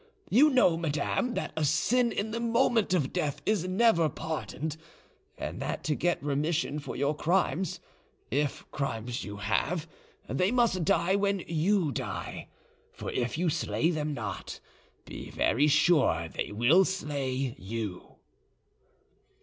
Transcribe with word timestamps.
You 0.31 0.49
know, 0.49 0.77
madame, 0.77 1.35
that 1.35 1.53
a 1.55 1.63
sin 1.63 2.11
in 2.11 2.31
the 2.31 2.39
moment 2.39 2.91
of 2.95 3.13
death 3.13 3.39
is 3.45 3.67
never 3.67 4.09
pardoned, 4.09 4.75
and 5.37 5.61
that 5.61 5.83
to 5.83 5.95
get 5.95 6.23
remission 6.23 6.79
for 6.79 6.95
your 6.95 7.15
crimes, 7.15 7.79
if 8.31 8.65
crimes 8.71 9.23
you 9.23 9.37
have, 9.37 9.87
they 10.27 10.49
must 10.51 10.85
die 10.85 11.15
when 11.15 11.43
you 11.45 11.91
die: 11.91 12.47
for 12.91 13.11
if 13.11 13.37
you 13.37 13.47
slay 13.51 13.91
them 13.91 14.11
not, 14.15 14.59
be 15.05 15.29
very 15.29 15.67
sure 15.67 16.27
they 16.27 16.51
will 16.51 16.83
slay 16.83 17.53
you." 17.59 18.15